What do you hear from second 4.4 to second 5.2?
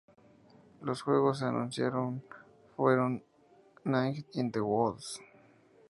the Woods.